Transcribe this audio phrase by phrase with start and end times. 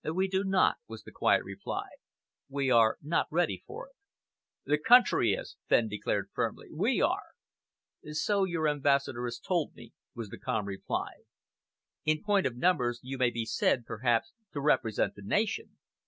[0.15, 1.87] "We do not," was the quiet reply.
[2.49, 3.93] "We are not ready for it."
[4.65, 6.69] "The country is," Fenn declared firmly.
[6.73, 7.21] "We are."
[8.13, 11.25] "So your ambassador has told me," was the calm reply.
[12.03, 15.77] "In point of numbers you may be said, perhaps, to represent the nation.